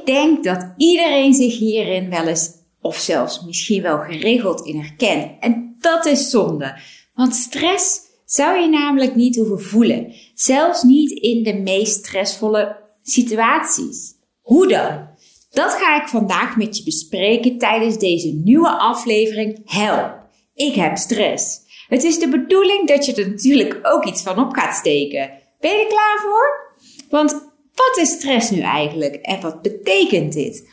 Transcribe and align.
Ik 0.00 0.06
denk 0.06 0.44
dat 0.44 0.68
iedereen 0.76 1.34
zich 1.34 1.58
hierin 1.58 2.10
wel 2.10 2.26
eens, 2.26 2.50
of 2.80 2.96
zelfs 2.96 3.44
misschien 3.44 3.82
wel 3.82 3.98
geregeld 3.98 4.66
in 4.66 4.80
herkent. 4.80 5.30
En 5.40 5.76
dat 5.80 6.06
is 6.06 6.30
zonde. 6.30 6.78
Want 7.14 7.34
stress 7.34 8.00
zou 8.26 8.60
je 8.60 8.68
namelijk 8.68 9.14
niet 9.14 9.36
hoeven 9.36 9.60
voelen. 9.60 10.12
Zelfs 10.34 10.82
niet 10.82 11.10
in 11.10 11.42
de 11.42 11.54
meest 11.54 11.96
stressvolle 11.96 12.76
situaties. 13.02 14.14
Hoe 14.40 14.68
dan? 14.68 15.08
Dat 15.50 15.72
ga 15.72 16.02
ik 16.02 16.08
vandaag 16.08 16.56
met 16.56 16.76
je 16.76 16.84
bespreken 16.84 17.58
tijdens 17.58 17.98
deze 17.98 18.28
nieuwe 18.44 18.70
aflevering 18.70 19.62
Help. 19.64 20.12
Ik 20.54 20.74
heb 20.74 20.96
stress. 20.96 21.58
Het 21.88 22.04
is 22.04 22.18
de 22.18 22.28
bedoeling 22.28 22.88
dat 22.88 23.06
je 23.06 23.14
er 23.14 23.28
natuurlijk 23.28 23.78
ook 23.82 24.04
iets 24.04 24.22
van 24.22 24.38
op 24.38 24.52
gaat 24.52 24.74
steken. 24.74 25.30
Ben 25.60 25.70
je 25.70 25.82
er 25.82 25.86
klaar 25.86 26.18
voor? 26.22 26.74
Want 27.08 27.49
wat 27.86 27.98
is 27.98 28.10
stress 28.10 28.50
nu 28.50 28.60
eigenlijk 28.60 29.14
en 29.14 29.40
wat 29.40 29.62
betekent 29.62 30.32
dit? 30.32 30.68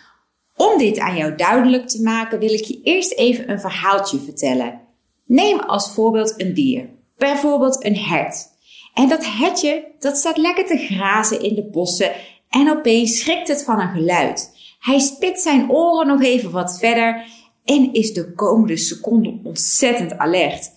Om 0.55 0.77
dit 0.77 1.00
aan 1.00 1.17
jou 1.17 1.36
duidelijk 1.36 1.88
te 1.88 2.02
maken 2.02 2.39
wil 2.39 2.53
ik 2.53 2.64
je 2.64 2.80
eerst 2.83 3.14
even 3.14 3.49
een 3.49 3.59
verhaaltje 3.59 4.19
vertellen. 4.19 4.81
Neem 5.25 5.59
als 5.59 5.94
voorbeeld 5.94 6.33
een 6.38 6.53
dier, 6.53 6.89
bijvoorbeeld 7.17 7.86
een 7.86 7.97
hert. 7.97 8.47
En 8.94 9.09
dat 9.09 9.25
hertje 9.25 9.86
dat 9.99 10.17
staat 10.17 10.38
lekker 10.38 10.66
te 10.66 10.77
grazen 10.77 11.41
in 11.41 11.55
de 11.55 11.64
bossen 11.64 12.11
en 12.49 12.69
opeens 12.69 13.19
schrikt 13.19 13.47
het 13.47 13.64
van 13.64 13.80
een 13.80 13.94
geluid. 13.94 14.52
Hij 14.80 14.99
spit 14.99 15.39
zijn 15.39 15.71
oren 15.71 16.08
nog 16.08 16.23
even 16.23 16.52
wat 16.52 16.80
verder 16.80 17.25
en 17.66 17.94
is 17.94 18.14
de 18.14 18.33
komende 18.33 18.77
seconden 18.77 19.39
ontzettend 19.44 20.17
alert. 20.17 20.71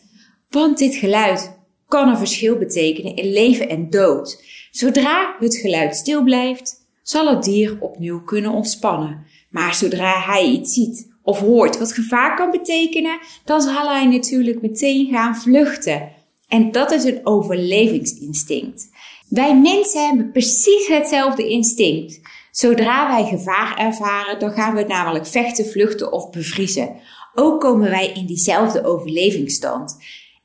Want 0.48 0.78
dit 0.78 0.94
geluid 0.94 1.58
kan 1.88 2.08
een 2.08 2.18
verschil 2.18 2.56
betekenen 2.56 3.16
in 3.16 3.32
leven 3.32 3.68
en 3.68 3.90
dood. 3.90 4.42
Zodra 4.70 5.36
het 5.38 5.56
geluid 5.56 5.96
stil 5.96 6.22
blijft, 6.22 6.86
zal 7.02 7.28
het 7.28 7.44
dier 7.44 7.76
opnieuw 7.80 8.22
kunnen 8.22 8.50
ontspannen. 8.50 9.26
Maar 9.48 9.74
zodra 9.74 10.20
hij 10.20 10.44
iets 10.44 10.74
ziet 10.74 11.08
of 11.22 11.38
hoort 11.38 11.78
wat 11.78 11.92
gevaar 11.92 12.36
kan 12.36 12.50
betekenen, 12.50 13.18
dan 13.44 13.60
zal 13.60 13.88
hij 13.88 14.06
natuurlijk 14.06 14.62
meteen 14.62 15.08
gaan 15.10 15.36
vluchten. 15.36 16.08
En 16.48 16.72
dat 16.72 16.90
is 16.90 17.04
een 17.04 17.20
overlevingsinstinct. 17.24 18.88
Wij 19.28 19.56
mensen 19.56 20.06
hebben 20.06 20.32
precies 20.32 20.86
hetzelfde 20.86 21.48
instinct. 21.48 22.20
Zodra 22.50 23.08
wij 23.08 23.28
gevaar 23.28 23.78
ervaren, 23.78 24.38
dan 24.38 24.50
gaan 24.50 24.74
we 24.74 24.84
namelijk 24.84 25.26
vechten, 25.26 25.66
vluchten 25.66 26.12
of 26.12 26.30
bevriezen. 26.30 26.96
Ook 27.34 27.60
komen 27.60 27.90
wij 27.90 28.12
in 28.12 28.26
diezelfde 28.26 28.84
overlevingsstand. 28.84 29.96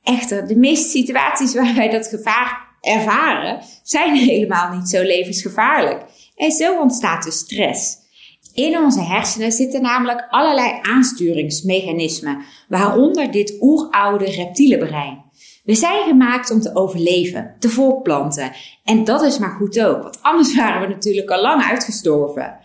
Echter, 0.03 0.47
de 0.47 0.55
meeste 0.55 0.89
situaties 0.89 1.53
waar 1.53 1.75
wij 1.75 1.89
dat 1.89 2.07
gevaar 2.07 2.64
ervaren, 2.85 3.61
zijn 3.83 4.15
helemaal 4.29 4.75
niet 4.75 4.89
zo 4.89 5.01
levensgevaarlijk. 5.01 6.05
En 6.35 6.51
zo 6.51 6.79
ontstaat 6.79 7.23
de 7.23 7.31
stress. 7.31 8.03
In 8.53 8.77
onze 8.77 9.01
hersenen 9.01 9.51
zitten 9.51 9.81
namelijk 9.81 10.27
allerlei 10.29 10.79
aansturingsmechanismen, 10.81 12.41
waaronder 12.67 13.31
dit 13.31 13.57
oeroude 13.61 14.25
reptiele 14.25 14.77
brein. 14.77 15.23
We 15.63 15.75
zijn 15.75 16.03
gemaakt 16.03 16.51
om 16.51 16.61
te 16.61 16.75
overleven, 16.75 17.55
te 17.59 17.69
voortplanten. 17.69 18.51
En 18.83 19.03
dat 19.03 19.21
is 19.21 19.37
maar 19.37 19.49
goed 19.49 19.79
ook, 19.79 20.01
want 20.01 20.19
anders 20.21 20.55
waren 20.61 20.81
we 20.81 20.93
natuurlijk 20.93 21.29
al 21.29 21.41
lang 21.41 21.63
uitgestorven. 21.63 22.57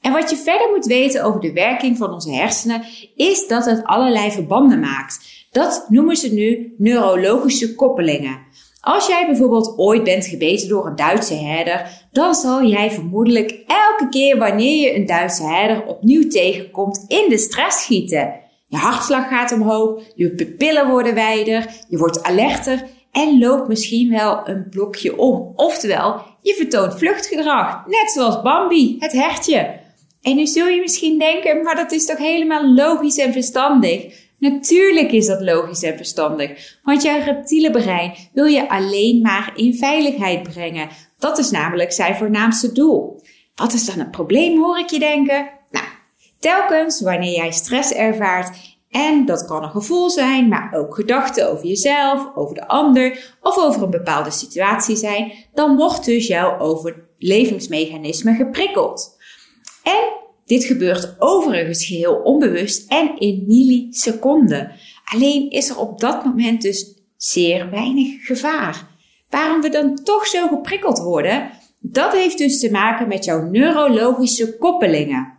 En 0.00 0.12
wat 0.12 0.30
je 0.30 0.36
verder 0.36 0.68
moet 0.70 0.86
weten 0.86 1.24
over 1.24 1.40
de 1.40 1.52
werking 1.52 1.96
van 1.96 2.12
onze 2.12 2.32
hersenen, 2.32 2.84
is 3.16 3.46
dat 3.46 3.64
het 3.64 3.84
allerlei 3.84 4.30
verbanden 4.30 4.80
maakt. 4.80 5.46
Dat 5.50 5.86
noemen 5.88 6.16
ze 6.16 6.34
nu 6.34 6.74
neurologische 6.78 7.74
koppelingen. 7.74 8.38
Als 8.84 9.06
jij 9.06 9.26
bijvoorbeeld 9.26 9.74
ooit 9.76 10.04
bent 10.04 10.26
gebeten 10.26 10.68
door 10.68 10.86
een 10.86 10.96
Duitse 10.96 11.34
herder, 11.34 12.06
dan 12.12 12.34
zal 12.34 12.64
jij 12.64 12.90
vermoedelijk 12.90 13.50
elke 13.66 14.08
keer 14.10 14.38
wanneer 14.38 14.80
je 14.80 14.94
een 14.94 15.06
Duitse 15.06 15.42
herder 15.42 15.86
opnieuw 15.86 16.28
tegenkomt 16.28 17.04
in 17.08 17.26
de 17.28 17.38
stress 17.38 17.80
schieten. 17.80 18.34
Je 18.66 18.76
hartslag 18.76 19.28
gaat 19.28 19.52
omhoog, 19.52 20.02
je 20.14 20.34
pupillen 20.34 20.88
worden 20.88 21.14
wijder, 21.14 21.66
je 21.88 21.98
wordt 21.98 22.22
alerter 22.22 22.84
en 23.12 23.38
loopt 23.38 23.68
misschien 23.68 24.10
wel 24.10 24.40
een 24.44 24.68
blokje 24.70 25.18
om. 25.18 25.52
Oftewel, 25.56 26.20
je 26.40 26.54
vertoont 26.54 26.98
vluchtgedrag, 26.98 27.86
net 27.86 28.10
zoals 28.10 28.42
Bambi, 28.42 28.96
het 28.98 29.12
hertje. 29.12 29.80
En 30.22 30.36
nu 30.36 30.46
zul 30.46 30.66
je 30.66 30.80
misschien 30.80 31.18
denken, 31.18 31.62
maar 31.62 31.76
dat 31.76 31.92
is 31.92 32.06
toch 32.06 32.18
helemaal 32.18 32.74
logisch 32.74 33.18
en 33.18 33.32
verstandig? 33.32 34.30
Natuurlijk 34.50 35.12
is 35.12 35.26
dat 35.26 35.40
logisch 35.40 35.82
en 35.82 35.96
verstandig, 35.96 36.78
want 36.82 37.02
jouw 37.02 37.20
reptiele 37.20 37.70
brein 37.70 38.14
wil 38.32 38.44
je 38.44 38.68
alleen 38.68 39.20
maar 39.20 39.52
in 39.54 39.74
veiligheid 39.74 40.42
brengen. 40.42 40.88
Dat 41.18 41.38
is 41.38 41.50
namelijk 41.50 41.92
zijn 41.92 42.16
voornaamste 42.16 42.72
doel. 42.72 43.22
Wat 43.54 43.72
is 43.72 43.84
dan 43.84 43.98
het 43.98 44.10
probleem, 44.10 44.58
hoor 44.58 44.78
ik 44.78 44.90
je 44.90 44.98
denken? 44.98 45.50
Nou, 45.70 45.86
telkens 46.38 47.00
wanneer 47.00 47.36
jij 47.36 47.50
stress 47.50 47.92
ervaart, 47.92 48.76
en 48.90 49.24
dat 49.26 49.46
kan 49.46 49.62
een 49.62 49.70
gevoel 49.70 50.10
zijn, 50.10 50.48
maar 50.48 50.72
ook 50.74 50.94
gedachten 50.94 51.50
over 51.50 51.66
jezelf, 51.66 52.28
over 52.34 52.54
de 52.54 52.68
ander 52.68 53.34
of 53.40 53.58
over 53.58 53.82
een 53.82 53.90
bepaalde 53.90 54.30
situatie 54.30 54.96
zijn, 54.96 55.32
dan 55.54 55.76
wordt 55.76 56.04
dus 56.04 56.26
jouw 56.26 56.58
overlevingsmechanisme 56.58 58.34
geprikkeld. 58.34 59.16
En 59.82 60.21
dit 60.46 60.64
gebeurt 60.64 61.14
overigens 61.18 61.84
geheel 61.84 62.14
onbewust 62.14 62.90
en 62.90 63.18
in 63.18 63.44
milliseconden. 63.46 64.72
Alleen 65.04 65.50
is 65.50 65.68
er 65.68 65.78
op 65.78 66.00
dat 66.00 66.24
moment 66.24 66.62
dus 66.62 66.94
zeer 67.16 67.70
weinig 67.70 68.26
gevaar. 68.26 68.86
Waarom 69.30 69.60
we 69.60 69.68
dan 69.68 70.00
toch 70.04 70.26
zo 70.26 70.48
geprikkeld 70.48 70.98
worden, 70.98 71.50
dat 71.80 72.12
heeft 72.12 72.38
dus 72.38 72.60
te 72.60 72.70
maken 72.70 73.08
met 73.08 73.24
jouw 73.24 73.42
neurologische 73.42 74.56
koppelingen. 74.56 75.32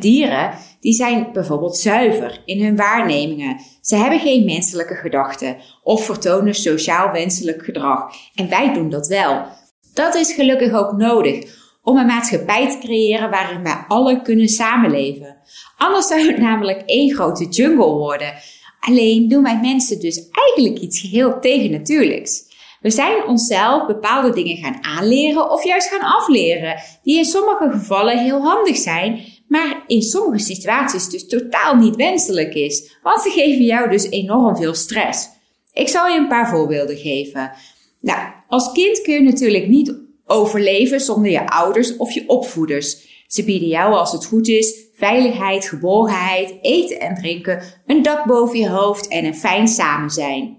Dieren 0.00 0.52
die 0.80 0.92
zijn 0.92 1.28
bijvoorbeeld 1.32 1.76
zuiver 1.76 2.42
in 2.44 2.64
hun 2.64 2.76
waarnemingen. 2.76 3.60
Ze 3.80 3.96
hebben 3.96 4.20
geen 4.20 4.44
menselijke 4.44 4.94
gedachten 4.94 5.56
of 5.82 6.04
vertonen 6.04 6.54
sociaal 6.54 7.12
wenselijk 7.12 7.64
gedrag. 7.64 8.12
En 8.34 8.48
wij 8.48 8.74
doen 8.74 8.90
dat 8.90 9.06
wel. 9.06 9.46
Dat 9.94 10.14
is 10.14 10.32
gelukkig 10.32 10.72
ook 10.72 10.92
nodig 10.92 11.57
om 11.88 11.96
een 11.96 12.06
maatschappij 12.06 12.68
te 12.68 12.78
creëren 12.78 13.30
waarin 13.30 13.62
wij 13.62 13.84
alle 13.88 14.22
kunnen 14.22 14.48
samenleven. 14.48 15.36
Anders 15.76 16.06
zou 16.06 16.26
het 16.26 16.38
namelijk 16.38 16.82
één 16.86 17.14
grote 17.14 17.48
jungle 17.48 17.92
worden. 17.92 18.34
Alleen 18.80 19.28
doen 19.28 19.42
wij 19.42 19.58
mensen 19.62 20.00
dus 20.00 20.28
eigenlijk 20.30 20.82
iets 20.82 21.00
geheel 21.00 21.40
tegennatuurlijks. 21.40 22.46
We 22.80 22.90
zijn 22.90 23.26
onszelf 23.26 23.86
bepaalde 23.86 24.32
dingen 24.32 24.56
gaan 24.56 24.84
aanleren 24.84 25.50
of 25.50 25.64
juist 25.64 25.88
gaan 25.88 26.12
afleren, 26.20 26.76
die 27.02 27.18
in 27.18 27.24
sommige 27.24 27.70
gevallen 27.70 28.18
heel 28.18 28.40
handig 28.40 28.76
zijn, 28.76 29.24
maar 29.48 29.82
in 29.86 30.02
sommige 30.02 30.44
situaties 30.44 31.08
dus 31.08 31.28
totaal 31.28 31.74
niet 31.74 31.96
wenselijk 31.96 32.54
is, 32.54 32.96
want 33.02 33.20
ze 33.20 33.30
geven 33.30 33.64
jou 33.64 33.90
dus 33.90 34.10
enorm 34.10 34.56
veel 34.56 34.74
stress. 34.74 35.28
Ik 35.72 35.88
zal 35.88 36.08
je 36.08 36.18
een 36.18 36.28
paar 36.28 36.48
voorbeelden 36.48 36.96
geven. 36.96 37.52
Nou, 38.00 38.18
als 38.48 38.72
kind 38.72 39.00
kun 39.00 39.14
je 39.14 39.22
natuurlijk 39.22 39.68
niet 39.68 40.07
overleven 40.28 41.00
zonder 41.00 41.30
je 41.30 41.50
ouders 41.50 41.96
of 41.96 42.12
je 42.12 42.24
opvoeders. 42.26 43.06
Ze 43.26 43.44
bieden 43.44 43.68
jou, 43.68 43.94
als 43.94 44.12
het 44.12 44.24
goed 44.26 44.48
is, 44.48 44.74
veiligheid, 44.94 45.64
geborgenheid, 45.64 46.54
eten 46.62 47.00
en 47.00 47.14
drinken, 47.14 47.62
een 47.86 48.02
dak 48.02 48.24
boven 48.24 48.58
je 48.58 48.68
hoofd 48.68 49.08
en 49.08 49.24
een 49.24 49.36
fijn 49.36 49.68
samen 49.68 50.10
zijn. 50.10 50.56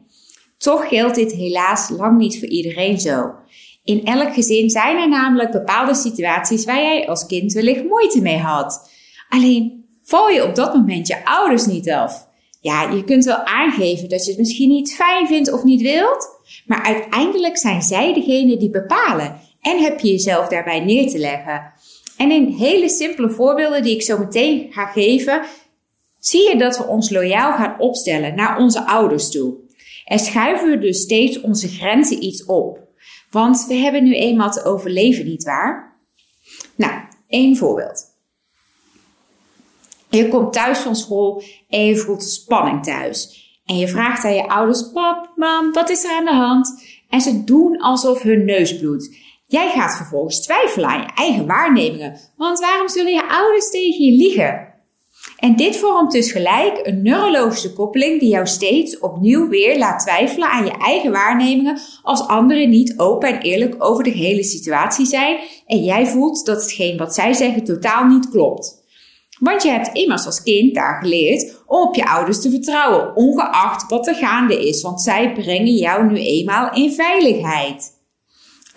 Toch 0.57 0.87
geldt 0.87 1.15
dit 1.15 1.31
helaas 1.31 1.89
lang 1.89 2.17
niet 2.17 2.39
voor 2.39 2.47
iedereen 2.47 2.99
zo. 2.99 3.33
In 3.83 4.05
elk 4.05 4.33
gezin 4.33 4.69
zijn 4.69 4.97
er 4.97 5.09
namelijk 5.09 5.51
bepaalde 5.51 5.95
situaties 5.95 6.65
waar 6.65 6.81
jij 6.81 7.07
als 7.07 7.25
kind 7.25 7.53
wellicht 7.53 7.83
moeite 7.83 8.21
mee 8.21 8.37
had. 8.37 8.89
Alleen 9.29 9.85
val 10.03 10.29
je 10.29 10.43
op 10.43 10.55
dat 10.55 10.73
moment 10.73 11.07
je 11.07 11.25
ouders 11.25 11.65
niet 11.65 11.91
af. 11.91 12.27
Ja, 12.61 12.91
je 12.91 13.03
kunt 13.03 13.25
wel 13.25 13.43
aangeven 13.43 14.09
dat 14.09 14.23
je 14.23 14.29
het 14.29 14.39
misschien 14.39 14.69
niet 14.69 14.91
fijn 14.91 15.27
vindt 15.27 15.51
of 15.51 15.63
niet 15.63 15.81
wilt, 15.81 16.29
maar 16.65 16.83
uiteindelijk 16.83 17.57
zijn 17.57 17.81
zij 17.81 18.13
degene 18.13 18.57
die 18.57 18.69
bepalen 18.69 19.39
en 19.61 19.77
heb 19.77 19.99
je 19.99 20.11
jezelf 20.11 20.47
daarbij 20.47 20.79
neer 20.79 21.09
te 21.09 21.17
leggen. 21.17 21.73
En 22.17 22.31
in 22.31 22.47
hele 22.47 22.89
simpele 22.89 23.29
voorbeelden 23.29 23.83
die 23.83 23.95
ik 23.95 24.03
zo 24.03 24.17
meteen 24.17 24.71
ga 24.71 24.85
geven, 24.85 25.41
zie 26.19 26.49
je 26.49 26.57
dat 26.57 26.77
we 26.77 26.83
ons 26.83 27.09
loyaal 27.09 27.53
gaan 27.53 27.79
opstellen 27.79 28.35
naar 28.35 28.57
onze 28.57 28.85
ouders 28.85 29.31
toe. 29.31 29.53
En 30.05 30.19
schuiven 30.19 30.69
we 30.69 30.79
dus 30.79 30.99
steeds 30.99 31.41
onze 31.41 31.67
grenzen 31.67 32.23
iets 32.23 32.45
op. 32.45 32.79
Want 33.31 33.65
we 33.67 33.73
hebben 33.73 34.03
nu 34.03 34.15
eenmaal 34.15 34.51
te 34.51 34.63
overleven, 34.63 35.25
nietwaar? 35.25 35.97
Nou, 36.75 36.93
één 37.27 37.57
voorbeeld. 37.57 38.05
Je 40.09 40.27
komt 40.27 40.53
thuis 40.53 40.77
van 40.77 40.95
school 40.95 41.43
en 41.69 41.85
je 41.85 41.95
voelt 41.95 42.23
spanning 42.23 42.83
thuis. 42.83 43.47
En 43.65 43.77
je 43.77 43.87
vraagt 43.87 44.25
aan 44.25 44.35
je 44.35 44.47
ouders, 44.47 44.91
pap, 44.91 45.31
mam, 45.35 45.73
wat 45.73 45.89
is 45.89 46.03
er 46.03 46.11
aan 46.11 46.25
de 46.25 46.33
hand? 46.33 46.83
En 47.09 47.21
ze 47.21 47.43
doen 47.43 47.77
alsof 47.77 48.21
hun 48.21 48.45
neus 48.45 48.77
bloedt. 48.77 49.15
Jij 49.51 49.71
gaat 49.71 49.95
vervolgens 49.95 50.41
twijfelen 50.41 50.89
aan 50.89 51.01
je 51.01 51.07
eigen 51.15 51.45
waarnemingen, 51.45 52.19
want 52.37 52.59
waarom 52.59 52.89
zullen 52.89 53.13
je 53.13 53.29
ouders 53.29 53.69
tegen 53.69 54.05
je 54.05 54.11
liegen? 54.11 54.67
En 55.37 55.55
dit 55.55 55.77
vormt 55.77 56.11
dus 56.11 56.31
gelijk 56.31 56.79
een 56.83 57.01
neurologische 57.01 57.73
koppeling 57.73 58.19
die 58.19 58.29
jou 58.29 58.47
steeds 58.47 58.99
opnieuw 58.99 59.47
weer 59.47 59.77
laat 59.77 60.01
twijfelen 60.01 60.49
aan 60.49 60.65
je 60.65 60.71
eigen 60.71 61.11
waarnemingen 61.11 61.79
als 62.01 62.27
anderen 62.27 62.69
niet 62.69 62.93
open 62.97 63.29
en 63.29 63.41
eerlijk 63.41 63.75
over 63.77 64.03
de 64.03 64.09
hele 64.09 64.43
situatie 64.43 65.05
zijn 65.05 65.37
en 65.65 65.83
jij 65.83 66.07
voelt 66.07 66.45
dat 66.45 66.61
hetgeen 66.61 66.97
wat 66.97 67.15
zij 67.15 67.33
zeggen 67.33 67.63
totaal 67.63 68.05
niet 68.05 68.29
klopt. 68.29 68.83
Want 69.39 69.63
je 69.63 69.69
hebt 69.69 69.97
immers 69.97 70.25
als 70.25 70.43
kind 70.43 70.75
daar 70.75 70.99
geleerd 71.01 71.63
om 71.65 71.87
op 71.87 71.95
je 71.95 72.09
ouders 72.09 72.41
te 72.41 72.49
vertrouwen, 72.49 73.15
ongeacht 73.15 73.89
wat 73.89 74.07
er 74.07 74.15
gaande 74.15 74.67
is, 74.67 74.81
want 74.81 75.01
zij 75.01 75.33
brengen 75.33 75.73
jou 75.73 76.05
nu 76.05 76.17
eenmaal 76.17 76.73
in 76.73 76.91
veiligheid. 76.91 77.97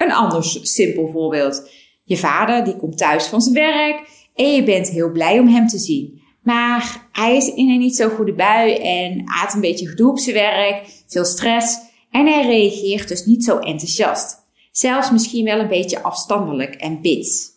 Een 0.03 0.13
ander 0.13 0.45
simpel 0.63 1.09
voorbeeld. 1.13 1.71
Je 2.05 2.17
vader 2.17 2.65
die 2.65 2.77
komt 2.77 2.99
thuis 2.99 3.25
van 3.25 3.41
zijn 3.41 3.55
werk 3.55 4.01
en 4.35 4.53
je 4.53 4.63
bent 4.63 4.89
heel 4.89 5.11
blij 5.11 5.39
om 5.39 5.49
hem 5.49 5.67
te 5.67 5.79
zien. 5.79 6.21
Maar 6.43 7.09
hij 7.13 7.37
is 7.37 7.55
in 7.55 7.71
een 7.71 7.79
niet 7.79 7.97
zo 7.97 8.09
goede 8.09 8.35
bui 8.35 8.75
en 8.75 9.23
aat 9.25 9.55
een 9.55 9.61
beetje 9.61 9.89
gedoe 9.89 10.11
op 10.11 10.19
zijn 10.19 10.37
werk, 10.37 10.83
veel 11.07 11.25
stress 11.25 11.79
en 12.11 12.27
hij 12.27 12.47
reageert 12.47 13.09
dus 13.09 13.27
niet 13.27 13.45
zo 13.45 13.59
enthousiast. 13.59 14.41
Zelfs 14.73 15.11
misschien 15.11 15.45
wel 15.45 15.59
een 15.59 15.69
beetje 15.69 16.03
afstandelijk 16.03 16.75
en 16.75 17.01
bits. 17.01 17.51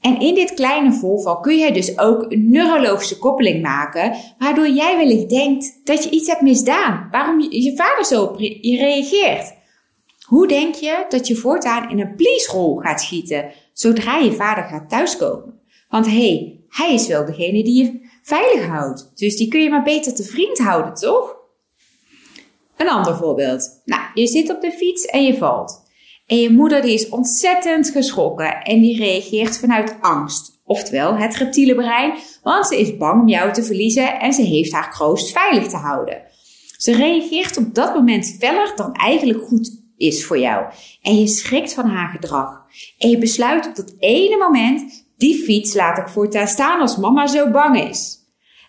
En 0.00 0.20
in 0.20 0.34
dit 0.34 0.54
kleine 0.54 0.92
voorval 0.92 1.40
kun 1.40 1.58
jij 1.58 1.72
dus 1.72 1.98
ook 1.98 2.24
een 2.28 2.50
neurologische 2.50 3.18
koppeling 3.18 3.62
maken, 3.62 4.16
waardoor 4.38 4.68
jij 4.68 4.96
wellicht 4.96 5.28
denkt 5.28 5.80
dat 5.84 6.04
je 6.04 6.10
iets 6.10 6.26
hebt 6.26 6.40
misdaan, 6.40 7.08
waarom 7.10 7.40
je 7.40 7.76
vader 7.76 8.04
zo 8.04 8.34
je 8.38 8.76
reageert. 8.76 9.55
Hoe 10.26 10.48
denk 10.48 10.74
je 10.74 11.06
dat 11.08 11.26
je 11.26 11.36
voortaan 11.36 11.90
in 11.90 12.00
een 12.00 12.14
please 12.14 12.78
gaat 12.82 13.00
schieten 13.00 13.52
zodra 13.72 14.16
je 14.16 14.32
vader 14.32 14.64
gaat 14.64 14.88
thuiskomen? 14.88 15.60
Want 15.88 16.06
hé, 16.06 16.12
hey, 16.12 16.60
hij 16.68 16.94
is 16.94 17.06
wel 17.06 17.24
degene 17.24 17.64
die 17.64 17.84
je 17.84 18.08
veilig 18.22 18.66
houdt, 18.66 19.10
dus 19.14 19.36
die 19.36 19.48
kun 19.48 19.60
je 19.60 19.70
maar 19.70 19.82
beter 19.82 20.14
te 20.14 20.22
vriend 20.22 20.58
houden, 20.58 20.94
toch? 20.94 21.36
Een 22.76 22.88
ander 22.88 23.16
voorbeeld. 23.16 23.80
Nou, 23.84 24.02
je 24.14 24.26
zit 24.26 24.50
op 24.50 24.60
de 24.60 24.72
fiets 24.72 25.04
en 25.04 25.22
je 25.22 25.36
valt. 25.36 25.84
En 26.26 26.36
je 26.36 26.50
moeder 26.50 26.82
die 26.82 26.94
is 26.94 27.08
ontzettend 27.08 27.90
geschrokken 27.90 28.62
en 28.62 28.80
die 28.80 28.98
reageert 28.98 29.58
vanuit 29.58 29.96
angst. 30.00 30.52
Oftewel 30.64 31.14
het 31.14 31.36
reptiele 31.36 31.74
brein, 31.74 32.14
want 32.42 32.66
ze 32.66 32.80
is 32.80 32.96
bang 32.96 33.20
om 33.20 33.28
jou 33.28 33.52
te 33.52 33.62
verliezen 33.62 34.20
en 34.20 34.32
ze 34.32 34.42
heeft 34.42 34.72
haar 34.72 34.90
kroost 34.90 35.32
veilig 35.32 35.68
te 35.68 35.76
houden. 35.76 36.22
Ze 36.76 36.92
reageert 36.92 37.56
op 37.56 37.74
dat 37.74 37.94
moment 37.94 38.36
feller 38.38 38.72
dan 38.76 38.92
eigenlijk 38.92 39.44
goed 39.44 39.85
is 39.96 40.24
voor 40.24 40.38
jou. 40.38 40.64
En 41.02 41.20
je 41.20 41.26
schrikt 41.26 41.74
van 41.74 41.88
haar 41.88 42.08
gedrag. 42.08 42.64
En 42.98 43.10
je 43.10 43.18
besluit 43.18 43.66
op 43.66 43.76
dat 43.76 43.94
ene 43.98 44.36
moment, 44.36 45.06
die 45.16 45.42
fiets 45.44 45.74
laat 45.74 45.98
ik 45.98 46.08
voortaan 46.08 46.46
staan 46.46 46.80
als 46.80 46.96
mama 46.96 47.26
zo 47.26 47.50
bang 47.50 47.80
is. 47.88 48.18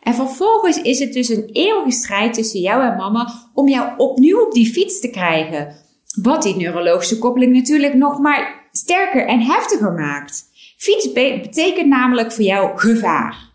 En 0.02 0.16
vervolgens 0.16 0.82
is 0.82 1.00
het 1.00 1.14
dus 1.14 1.30
een 1.30 1.50
eeuwige 1.52 1.92
strijd 1.92 2.34
tussen 2.34 2.60
jou 2.60 2.84
en 2.84 2.96
mama 2.96 3.50
om 3.54 3.68
jou 3.68 3.98
opnieuw 3.98 4.46
op 4.46 4.54
die 4.54 4.72
fiets 4.72 5.00
te 5.00 5.10
krijgen. 5.10 5.76
Wat 6.22 6.44
die 6.44 6.56
neurologische 6.56 7.18
koppeling 7.18 7.54
natuurlijk 7.54 7.94
nog 7.94 8.20
maar 8.20 8.70
sterker 8.72 9.28
en 9.28 9.42
heftiger 9.42 9.92
maakt. 9.92 10.46
Fiets 10.78 11.12
betekent 11.12 11.88
namelijk 11.88 12.32
voor 12.32 12.44
jou 12.44 12.78
gevaar. 12.78 13.50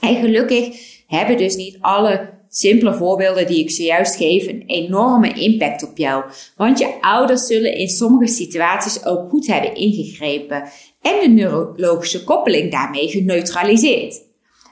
En 0.00 0.16
gelukkig 0.16 0.76
hebben 1.06 1.36
dus 1.36 1.56
niet 1.56 1.76
alle 1.80 2.30
simpele 2.56 2.94
voorbeelden 2.94 3.46
die 3.46 3.62
ik 3.62 3.70
zojuist 3.70 4.16
geef 4.16 4.46
een 4.46 4.62
enorme 4.66 5.32
impact 5.32 5.82
op 5.82 5.96
jou. 5.96 6.24
Want 6.56 6.78
je 6.78 7.00
ouders 7.00 7.46
zullen 7.46 7.76
in 7.76 7.88
sommige 7.88 8.32
situaties 8.32 9.04
ook 9.04 9.28
goed 9.28 9.46
hebben 9.46 9.74
ingegrepen 9.74 10.62
en 11.02 11.20
de 11.20 11.28
neurologische 11.28 12.24
koppeling 12.24 12.72
daarmee 12.72 13.08
geneutraliseerd. 13.08 14.22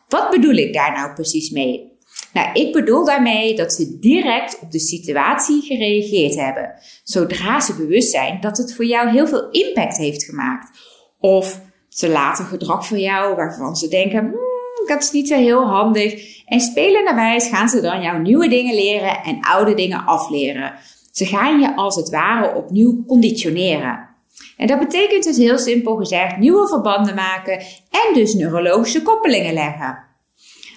Wat 0.08 0.30
bedoel 0.30 0.54
ik 0.54 0.72
daar 0.72 0.92
nou 0.92 1.14
precies 1.14 1.50
mee? 1.50 1.92
Nou, 2.32 2.52
ik 2.52 2.72
bedoel 2.72 3.04
daarmee 3.04 3.56
dat 3.56 3.72
ze 3.72 3.98
direct 3.98 4.58
op 4.60 4.72
de 4.72 4.78
situatie 4.78 5.62
gereageerd 5.62 6.34
hebben, 6.34 6.74
zodra 7.04 7.60
ze 7.60 7.74
bewust 7.74 8.10
zijn 8.10 8.40
dat 8.40 8.56
het 8.56 8.74
voor 8.74 8.84
jou 8.84 9.10
heel 9.10 9.26
veel 9.26 9.50
impact 9.50 9.96
heeft 9.96 10.24
gemaakt. 10.24 10.78
Of 11.20 11.60
ze 11.88 12.08
laten 12.08 12.44
gedrag 12.44 12.88
van 12.88 13.00
jou 13.00 13.34
waarvan 13.34 13.76
ze 13.76 13.88
denken, 13.88 14.20
hmm, 14.20 14.53
dat 14.88 15.02
is 15.02 15.10
niet 15.10 15.28
zo 15.28 15.36
heel 15.36 15.66
handig. 15.66 16.42
En 16.46 16.60
spelen 16.60 17.04
naar 17.04 17.14
wijs 17.14 17.48
gaan 17.48 17.68
ze 17.68 17.80
dan 17.80 18.02
jou 18.02 18.20
nieuwe 18.20 18.48
dingen 18.48 18.74
leren 18.74 19.22
en 19.24 19.40
oude 19.40 19.74
dingen 19.74 20.04
afleren. 20.04 20.74
Ze 21.12 21.26
gaan 21.26 21.60
je 21.60 21.76
als 21.76 21.96
het 21.96 22.10
ware 22.10 22.54
opnieuw 22.54 23.04
conditioneren. 23.06 24.08
En 24.56 24.66
dat 24.66 24.78
betekent 24.78 25.24
dus 25.24 25.36
heel 25.36 25.58
simpel 25.58 25.96
gezegd 25.96 26.36
nieuwe 26.36 26.68
verbanden 26.68 27.14
maken 27.14 27.58
en 27.90 28.14
dus 28.14 28.34
neurologische 28.34 29.02
koppelingen 29.02 29.52
leggen. 29.54 29.98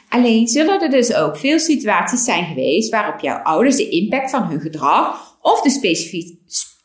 Alleen 0.09 0.47
zullen 0.47 0.81
er 0.81 0.89
dus 0.89 1.13
ook 1.13 1.37
veel 1.37 1.59
situaties 1.59 2.23
zijn 2.23 2.45
geweest 2.45 2.89
waarop 2.89 3.19
jouw 3.19 3.37
ouders 3.37 3.75
de 3.75 3.89
impact 3.89 4.29
van 4.29 4.43
hun 4.43 4.61
gedrag 4.61 5.37
of 5.41 5.61
de 5.61 5.69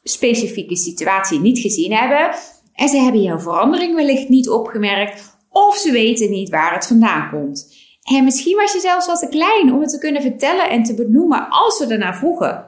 specifieke 0.04 0.76
situatie 0.76 1.40
niet 1.40 1.58
gezien 1.58 1.92
hebben 1.92 2.30
en 2.74 2.88
ze 2.88 2.96
hebben 2.96 3.22
jouw 3.22 3.38
verandering 3.38 3.94
wellicht 3.94 4.28
niet 4.28 4.48
opgemerkt 4.48 5.31
of 5.52 5.76
ze 5.76 5.93
weten 5.93 6.31
niet 6.31 6.50
waar 6.50 6.75
het 6.75 6.87
vandaan 6.87 7.31
komt. 7.31 7.75
En 8.02 8.25
misschien 8.25 8.56
was 8.56 8.72
je 8.72 8.81
zelfs 8.81 9.06
wat 9.06 9.19
te 9.19 9.28
klein 9.28 9.72
om 9.72 9.81
het 9.81 9.90
te 9.90 9.99
kunnen 9.99 10.22
vertellen 10.22 10.70
en 10.70 10.82
te 10.82 10.94
benoemen 10.94 11.49
als 11.49 11.76
ze 11.76 11.87
ernaar 11.87 12.16
vroegen. 12.16 12.66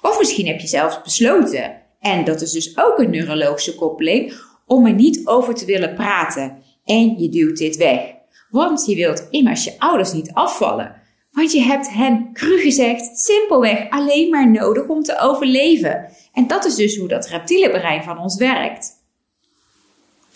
Of 0.00 0.18
misschien 0.18 0.46
heb 0.46 0.60
je 0.60 0.66
zelfs 0.66 1.02
besloten, 1.02 1.82
en 2.00 2.24
dat 2.24 2.40
is 2.40 2.52
dus 2.52 2.78
ook 2.78 2.98
een 2.98 3.10
neurologische 3.10 3.74
koppeling, 3.74 4.32
om 4.66 4.86
er 4.86 4.92
niet 4.92 5.26
over 5.26 5.54
te 5.54 5.64
willen 5.64 5.94
praten. 5.94 6.62
En 6.84 7.18
je 7.18 7.28
duwt 7.28 7.56
dit 7.56 7.76
weg. 7.76 8.00
Want 8.50 8.86
je 8.86 8.94
wilt 8.94 9.26
immers 9.30 9.64
je 9.64 9.74
ouders 9.78 10.12
niet 10.12 10.30
afvallen. 10.32 10.94
Want 11.30 11.52
je 11.52 11.60
hebt 11.60 11.90
hen, 11.90 12.30
cru 12.32 12.58
gezegd, 12.58 13.18
simpelweg 13.18 13.90
alleen 13.90 14.30
maar 14.30 14.50
nodig 14.50 14.88
om 14.88 15.02
te 15.02 15.18
overleven. 15.18 16.08
En 16.32 16.46
dat 16.46 16.64
is 16.64 16.74
dus 16.74 16.96
hoe 16.96 17.08
dat 17.08 17.28
reptiele 17.28 17.70
brein 17.70 18.02
van 18.02 18.18
ons 18.18 18.36
werkt. 18.36 18.96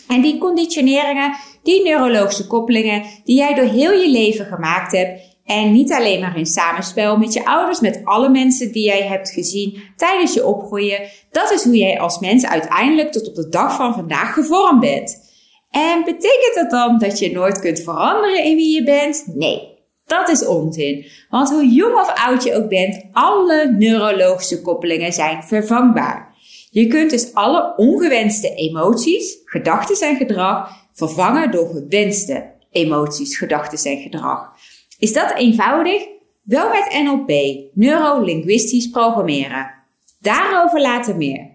En 0.09 0.21
die 0.21 0.39
conditioneringen, 0.39 1.37
die 1.63 1.83
neurologische 1.83 2.47
koppelingen 2.47 3.03
die 3.25 3.37
jij 3.37 3.55
door 3.55 3.65
heel 3.65 3.93
je 3.93 4.11
leven 4.11 4.47
gemaakt 4.47 4.93
hebt, 4.93 5.31
en 5.45 5.73
niet 5.73 5.93
alleen 5.93 6.21
maar 6.21 6.39
in 6.39 6.47
samenspel 6.47 7.17
met 7.17 7.33
je 7.33 7.45
ouders, 7.45 7.81
met 7.81 8.01
alle 8.05 8.29
mensen 8.29 8.73
die 8.73 8.85
jij 8.85 9.03
hebt 9.03 9.31
gezien 9.31 9.83
tijdens 9.97 10.35
je 10.35 10.47
opgroeien. 10.47 11.01
Dat 11.31 11.51
is 11.51 11.65
hoe 11.65 11.77
jij 11.77 12.01
als 12.01 12.19
mens 12.19 12.47
uiteindelijk 12.47 13.13
tot 13.13 13.29
op 13.29 13.35
de 13.35 13.49
dag 13.49 13.77
van 13.77 13.95
vandaag 13.95 14.35
gevormd 14.35 14.81
bent. 14.81 15.31
En 15.71 16.05
betekent 16.05 16.55
dat 16.55 16.71
dan 16.71 16.99
dat 16.99 17.19
je 17.19 17.33
nooit 17.33 17.61
kunt 17.61 17.81
veranderen 17.81 18.45
in 18.45 18.57
wie 18.57 18.75
je 18.75 18.85
bent? 18.85 19.25
Nee, 19.35 19.69
dat 20.07 20.29
is 20.29 20.47
onzin. 20.47 21.07
Want 21.31 21.51
hoe 21.51 21.67
jong 21.67 21.95
of 21.95 22.13
oud 22.15 22.45
je 22.45 22.55
ook 22.55 22.69
bent, 22.69 23.05
alle 23.13 23.75
neurologische 23.79 24.61
koppelingen 24.61 25.13
zijn 25.13 25.43
vervangbaar. 25.43 26.35
Je 26.71 26.87
kunt 26.87 27.11
dus 27.11 27.35
alle 27.35 27.75
ongewenste 27.77 28.55
emoties, 28.55 29.39
gedachten 29.45 30.09
en 30.09 30.17
gedrag 30.17 30.82
vervangen 30.93 31.51
door 31.51 31.69
gewenste 31.69 32.51
emoties, 32.71 33.37
gedachten 33.37 33.91
en 33.91 34.03
gedrag. 34.03 34.55
Is 34.99 35.13
dat 35.13 35.35
eenvoudig? 35.35 36.03
Wel 36.43 36.69
met 36.69 37.03
NLP, 37.03 37.59
neurolinguistisch 37.73 38.91
programmeren. 38.91 39.75
Daarover 40.21 40.81
later 40.81 41.17
meer. 41.17 41.51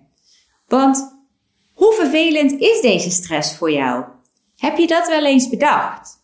Want 0.67 1.15
hoe 1.73 1.93
vervelend 1.99 2.51
is 2.59 2.81
deze 2.81 3.09
stress 3.09 3.55
voor 3.55 3.71
jou? 3.71 4.05
Heb 4.57 4.77
je 4.77 4.87
dat 4.87 5.07
wel 5.07 5.25
eens 5.25 5.49
bedacht? 5.49 6.19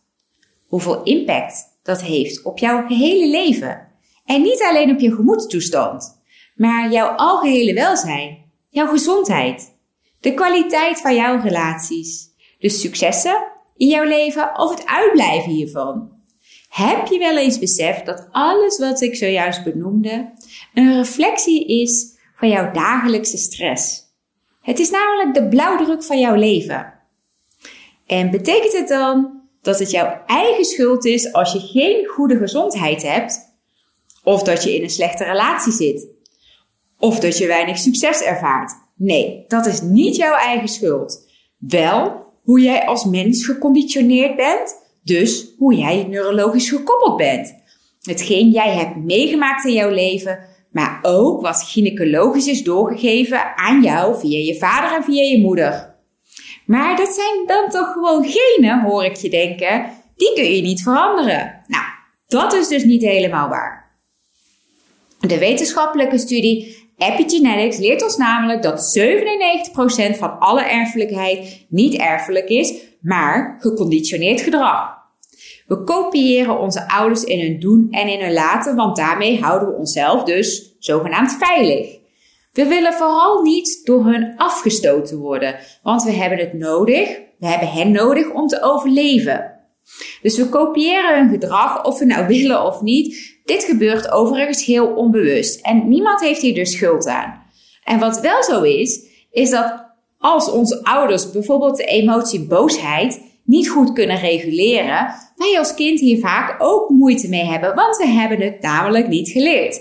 Hoeveel 0.66 1.02
impact 1.02 1.64
dat 1.82 2.02
heeft 2.02 2.42
op 2.42 2.58
jouw 2.58 2.86
gehele 2.86 3.26
leven? 3.26 3.88
En 4.24 4.42
niet 4.42 4.62
alleen 4.62 4.90
op 4.90 5.00
je 5.00 5.14
gemoedstoestand, 5.14 6.18
maar 6.54 6.92
jouw 6.92 7.08
algehele 7.08 7.74
welzijn, 7.74 8.38
jouw 8.68 8.86
gezondheid, 8.86 9.72
de 10.20 10.34
kwaliteit 10.34 11.00
van 11.00 11.14
jouw 11.14 11.40
relaties, 11.40 12.28
de 12.64 12.70
successen 12.70 13.44
in 13.76 13.88
jouw 13.88 14.04
leven 14.04 14.58
of 14.58 14.70
het 14.70 14.86
uitblijven 14.86 15.52
hiervan. 15.52 16.10
Heb 16.68 17.06
je 17.06 17.18
wel 17.18 17.36
eens 17.36 17.58
beseft 17.58 18.06
dat 18.06 18.26
alles 18.30 18.78
wat 18.78 19.00
ik 19.00 19.16
zojuist 19.16 19.64
benoemde 19.64 20.32
een 20.74 20.96
reflectie 20.96 21.66
is 21.66 22.06
van 22.36 22.48
jouw 22.48 22.70
dagelijkse 22.72 23.36
stress? 23.36 24.02
Het 24.60 24.78
is 24.78 24.90
namelijk 24.90 25.34
de 25.34 25.48
blauwdruk 25.48 26.02
van 26.02 26.18
jouw 26.18 26.34
leven. 26.34 26.92
En 28.06 28.30
betekent 28.30 28.72
het 28.72 28.88
dan 28.88 29.42
dat 29.62 29.78
het 29.78 29.90
jouw 29.90 30.22
eigen 30.26 30.64
schuld 30.64 31.04
is 31.04 31.32
als 31.32 31.52
je 31.52 31.60
geen 31.60 32.06
goede 32.06 32.36
gezondheid 32.36 33.02
hebt? 33.02 33.40
Of 34.22 34.42
dat 34.42 34.62
je 34.62 34.74
in 34.74 34.82
een 34.82 34.90
slechte 34.90 35.24
relatie 35.24 35.72
zit? 35.72 36.06
Of 36.98 37.20
dat 37.20 37.38
je 37.38 37.46
weinig 37.46 37.78
succes 37.78 38.22
ervaart? 38.22 38.72
Nee, 38.94 39.44
dat 39.48 39.66
is 39.66 39.80
niet 39.80 40.16
jouw 40.16 40.34
eigen 40.34 40.68
schuld. 40.68 41.28
Wel 41.58 42.23
hoe 42.44 42.60
jij 42.60 42.86
als 42.86 43.04
mens 43.04 43.44
geconditioneerd 43.44 44.36
bent, 44.36 44.74
dus 45.02 45.46
hoe 45.58 45.74
jij 45.74 46.06
neurologisch 46.08 46.68
gekoppeld 46.68 47.16
bent. 47.16 47.54
Hetgeen 48.02 48.50
jij 48.50 48.74
hebt 48.74 48.96
meegemaakt 48.96 49.64
in 49.64 49.72
jouw 49.72 49.90
leven, 49.90 50.38
maar 50.70 50.98
ook 51.02 51.40
wat 51.40 51.62
gynaecologisch 51.62 52.46
is 52.46 52.62
doorgegeven 52.62 53.56
aan 53.56 53.82
jou 53.82 54.18
via 54.18 54.38
je 54.38 54.58
vader 54.58 54.96
en 54.96 55.04
via 55.04 55.22
je 55.22 55.40
moeder. 55.40 55.94
Maar 56.66 56.96
dat 56.96 57.08
zijn 57.08 57.46
dan 57.46 57.70
toch 57.70 57.92
gewoon 57.92 58.24
genen, 58.26 58.82
hoor 58.82 59.04
ik 59.04 59.16
je 59.16 59.30
denken. 59.30 59.90
Die 60.16 60.32
kun 60.34 60.54
je 60.54 60.62
niet 60.62 60.82
veranderen. 60.82 61.62
Nou, 61.66 61.84
dat 62.26 62.52
is 62.52 62.68
dus 62.68 62.84
niet 62.84 63.02
helemaal 63.02 63.48
waar. 63.48 63.92
De 65.20 65.38
wetenschappelijke 65.38 66.18
studie 66.18 66.83
Epigenetics 66.98 67.78
leert 67.78 68.02
ons 68.02 68.16
namelijk 68.16 68.62
dat 68.62 68.98
97% 68.98 70.18
van 70.18 70.38
alle 70.38 70.62
erfelijkheid 70.62 71.64
niet 71.68 71.94
erfelijk 71.94 72.48
is, 72.48 72.74
maar 73.00 73.56
geconditioneerd 73.60 74.40
gedrag. 74.40 75.02
We 75.66 75.84
kopiëren 75.84 76.58
onze 76.58 76.88
ouders 76.88 77.24
in 77.24 77.40
hun 77.40 77.60
doen 77.60 77.88
en 77.90 78.08
in 78.08 78.20
hun 78.20 78.32
laten, 78.32 78.76
want 78.76 78.96
daarmee 78.96 79.40
houden 79.40 79.68
we 79.68 79.74
onszelf 79.74 80.24
dus 80.24 80.72
zogenaamd 80.78 81.36
veilig. 81.38 81.96
We 82.52 82.66
willen 82.66 82.92
vooral 82.92 83.42
niet 83.42 83.80
door 83.84 84.04
hun 84.04 84.32
afgestoten 84.36 85.18
worden, 85.18 85.56
want 85.82 86.02
we 86.02 86.10
hebben 86.10 86.38
het 86.38 86.52
nodig, 86.52 87.18
we 87.38 87.46
hebben 87.46 87.68
hen 87.68 87.90
nodig 87.90 88.30
om 88.30 88.46
te 88.46 88.62
overleven. 88.62 89.52
Dus 90.22 90.36
we 90.36 90.48
kopiëren 90.48 91.18
hun 91.18 91.30
gedrag, 91.30 91.84
of 91.84 91.98
we 91.98 92.04
nou 92.04 92.26
willen 92.36 92.64
of 92.64 92.80
niet. 92.80 93.33
Dit 93.44 93.64
gebeurt 93.64 94.10
overigens 94.10 94.64
heel 94.64 94.86
onbewust 94.86 95.60
en 95.60 95.88
niemand 95.88 96.20
heeft 96.20 96.40
hier 96.40 96.54
dus 96.54 96.72
schuld 96.72 97.06
aan. 97.06 97.42
En 97.84 97.98
wat 97.98 98.20
wel 98.20 98.42
zo 98.42 98.62
is, 98.62 99.00
is 99.30 99.50
dat 99.50 99.84
als 100.18 100.50
onze 100.50 100.84
ouders 100.84 101.30
bijvoorbeeld 101.30 101.76
de 101.76 101.84
emotie 101.84 102.46
boosheid 102.46 103.20
niet 103.44 103.68
goed 103.68 103.92
kunnen 103.92 104.18
reguleren, 104.20 105.14
wij 105.36 105.58
als 105.58 105.74
kind 105.74 106.00
hier 106.00 106.18
vaak 106.18 106.56
ook 106.58 106.88
moeite 106.88 107.28
mee 107.28 107.44
hebben, 107.44 107.74
want 107.74 107.96
we 107.96 108.06
hebben 108.06 108.40
het 108.40 108.60
namelijk 108.60 109.08
niet 109.08 109.28
geleerd. 109.28 109.80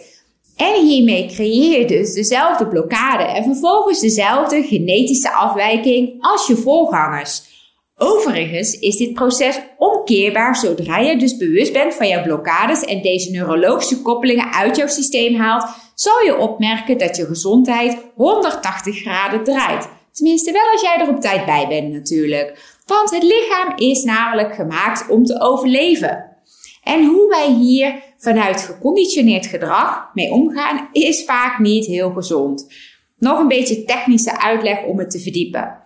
En 0.56 0.86
hiermee 0.86 1.26
creëer 1.28 1.80
je 1.80 1.86
dus 1.86 2.14
dezelfde 2.14 2.68
blokkade 2.68 3.24
en 3.24 3.44
vervolgens 3.44 4.00
dezelfde 4.00 4.64
genetische 4.64 5.32
afwijking 5.32 6.16
als 6.20 6.48
je 6.48 6.56
voorgangers. 6.56 7.53
Overigens 8.06 8.80
is 8.80 8.98
dit 8.98 9.14
proces 9.14 9.60
omkeerbaar 9.78 10.56
zodra 10.56 10.98
je 10.98 11.18
dus 11.18 11.38
bewust 11.38 11.74
bent 11.74 11.94
van 11.94 12.08
jouw 12.08 12.24
blokkades 12.24 12.82
en 12.82 13.02
deze 13.02 13.32
neurologische 13.32 14.02
koppelingen 14.02 14.54
uit 14.54 14.76
jouw 14.76 14.88
systeem 14.88 15.36
haalt, 15.36 15.66
zal 15.96 16.24
je 16.26 16.38
opmerken 16.38 16.98
dat 16.98 17.16
je 17.16 17.26
gezondheid 17.26 17.98
180 18.16 18.98
graden 18.98 19.44
draait. 19.44 19.90
Tenminste 20.12 20.52
wel 20.52 20.72
als 20.72 20.82
jij 20.82 21.00
er 21.00 21.10
op 21.10 21.22
tijd 21.22 21.46
bij 21.46 21.68
bent 21.68 21.92
natuurlijk. 21.92 22.78
Want 22.86 23.12
het 23.12 23.24
lichaam 23.24 23.74
is 23.76 24.04
namelijk 24.04 24.56
gemaakt 24.56 25.10
om 25.10 25.26
te 25.26 25.42
overleven. 25.42 26.26
En 26.84 27.06
hoe 27.06 27.30
wij 27.30 27.52
hier 27.52 27.94
vanuit 28.18 28.62
geconditioneerd 28.62 29.46
gedrag 29.46 30.10
mee 30.14 30.32
omgaan, 30.32 30.90
is 30.92 31.26
vaak 31.26 31.60
niet 31.60 31.86
heel 31.86 32.12
gezond. 32.12 32.68
Nog 33.18 33.40
een 33.40 33.48
beetje 33.48 33.84
technische 33.84 34.42
uitleg 34.42 34.84
om 34.84 35.00
het 35.00 35.12
te 35.12 35.20
verdiepen. 35.20 35.83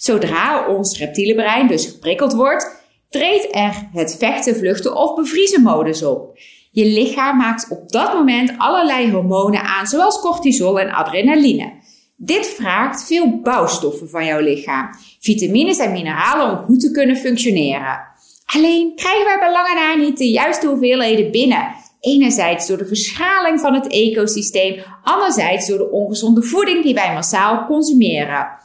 Zodra 0.00 0.66
ons 0.68 0.98
reptiele 0.98 1.34
brein 1.34 1.66
dus 1.66 1.86
geprikkeld 1.86 2.32
wordt, 2.32 2.84
treedt 3.10 3.48
er 3.50 3.88
het 3.92 4.16
vechten, 4.18 4.56
vluchten 4.56 4.96
of 4.96 5.14
bevriezen 5.14 5.62
modus 5.62 6.02
op. 6.02 6.38
Je 6.70 6.84
lichaam 6.84 7.36
maakt 7.36 7.66
op 7.70 7.92
dat 7.92 8.14
moment 8.14 8.52
allerlei 8.58 9.10
hormonen 9.10 9.62
aan, 9.62 9.86
zoals 9.86 10.20
cortisol 10.20 10.80
en 10.80 10.90
adrenaline. 10.90 11.72
Dit 12.16 12.46
vraagt 12.56 13.06
veel 13.06 13.40
bouwstoffen 13.42 14.08
van 14.08 14.24
jouw 14.24 14.40
lichaam, 14.40 14.90
vitamines 15.18 15.78
en 15.78 15.92
mineralen 15.92 16.58
om 16.58 16.64
goed 16.64 16.80
te 16.80 16.90
kunnen 16.90 17.16
functioneren. 17.16 18.00
Alleen 18.46 18.92
krijgen 18.96 19.24
wij 19.24 19.38
bij 19.38 19.52
lange 19.52 19.74
na 19.74 19.94
niet 19.94 20.18
de 20.18 20.30
juiste 20.30 20.66
hoeveelheden 20.66 21.30
binnen. 21.30 21.74
Enerzijds 22.00 22.66
door 22.66 22.78
de 22.78 22.86
verschaling 22.86 23.60
van 23.60 23.74
het 23.74 23.86
ecosysteem, 23.86 24.82
anderzijds 25.02 25.68
door 25.68 25.78
de 25.78 25.90
ongezonde 25.90 26.42
voeding 26.42 26.84
die 26.84 26.94
wij 26.94 27.12
massaal 27.14 27.66
consumeren. 27.66 28.58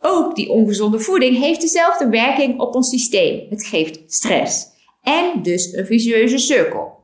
Ook 0.00 0.36
die 0.36 0.50
ongezonde 0.50 1.00
voeding 1.00 1.38
heeft 1.38 1.60
dezelfde 1.60 2.08
werking 2.08 2.60
op 2.60 2.74
ons 2.74 2.88
systeem. 2.88 3.46
Het 3.50 3.66
geeft 3.66 4.00
stress 4.06 4.66
en 5.02 5.42
dus 5.42 5.72
een 5.72 5.86
vicieuze 5.86 6.38
cirkel. 6.38 6.98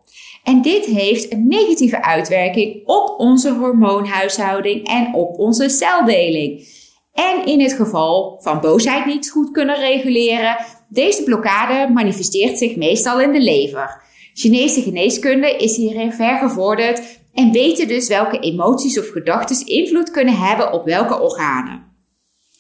En 0.44 0.62
dit 0.62 0.84
heeft 0.84 1.32
een 1.32 1.48
negatieve 1.48 2.02
uitwerking 2.02 2.86
op 2.86 3.14
onze 3.18 3.52
hormoonhuishouding 3.52 4.86
en 4.86 5.14
op 5.14 5.38
onze 5.38 5.68
celdeling. 5.68 6.68
En 7.12 7.46
in 7.46 7.60
het 7.60 7.72
geval 7.72 8.38
van 8.40 8.60
boosheid 8.60 9.06
niet 9.06 9.30
goed 9.30 9.50
kunnen 9.50 9.76
reguleren, 9.76 10.56
deze 10.88 11.22
blokkade 11.22 11.92
manifesteert 11.92 12.58
zich 12.58 12.76
meestal 12.76 13.20
in 13.20 13.32
de 13.32 13.40
lever. 13.40 14.02
Chinese 14.34 14.82
geneeskunde 14.82 15.56
is 15.56 15.76
hierin 15.76 16.12
ver 16.12 16.38
gevorderd 16.38 17.02
en 17.34 17.52
weten 17.52 17.88
dus 17.88 18.08
welke 18.08 18.38
emoties 18.38 18.98
of 18.98 19.08
gedachten 19.08 19.66
invloed 19.66 20.10
kunnen 20.10 20.38
hebben 20.38 20.72
op 20.72 20.84
welke 20.84 21.20
organen. 21.20 21.95